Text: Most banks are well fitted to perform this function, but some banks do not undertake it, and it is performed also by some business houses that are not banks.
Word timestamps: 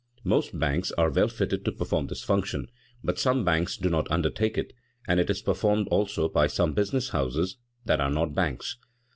Most 0.23 0.57
banks 0.57 0.91
are 0.93 1.11
well 1.11 1.27
fitted 1.27 1.63
to 1.63 1.71
perform 1.71 2.07
this 2.07 2.23
function, 2.23 2.71
but 3.03 3.19
some 3.19 3.45
banks 3.45 3.77
do 3.77 3.87
not 3.87 4.09
undertake 4.09 4.57
it, 4.57 4.73
and 5.07 5.19
it 5.19 5.29
is 5.29 5.43
performed 5.43 5.87
also 5.89 6.27
by 6.27 6.47
some 6.47 6.73
business 6.73 7.09
houses 7.09 7.57
that 7.85 8.01
are 8.01 8.09
not 8.09 8.33
banks. 8.33 8.77